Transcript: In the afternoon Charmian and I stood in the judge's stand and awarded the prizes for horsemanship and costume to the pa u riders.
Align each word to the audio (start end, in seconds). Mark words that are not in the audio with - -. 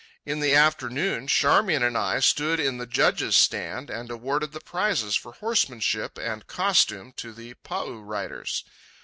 In 0.25 0.39
the 0.39 0.55
afternoon 0.55 1.27
Charmian 1.27 1.83
and 1.83 1.95
I 1.95 2.21
stood 2.21 2.59
in 2.59 2.79
the 2.79 2.87
judge's 2.87 3.35
stand 3.37 3.91
and 3.91 4.09
awarded 4.09 4.51
the 4.51 4.59
prizes 4.59 5.15
for 5.15 5.33
horsemanship 5.33 6.17
and 6.17 6.47
costume 6.47 7.11
to 7.17 7.31
the 7.31 7.53
pa 7.63 7.83
u 7.85 7.99
riders. 8.01 8.63